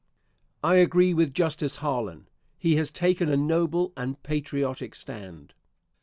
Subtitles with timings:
[0.63, 2.27] I agree with Justice Harlan.
[2.57, 5.53] He has taken a noble and patriotic stand.